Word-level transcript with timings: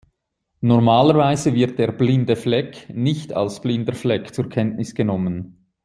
Normalerweise 0.61 1.53
wird 1.53 1.77
der 1.77 1.91
"Blinde 1.91 2.35
Fleck" 2.35 2.89
nicht 2.91 3.33
als 3.33 3.61
blinder 3.61 3.93
Fleck 3.93 4.33
zur 4.33 4.49
Kenntnis 4.49 4.95
genommen. 4.95 5.67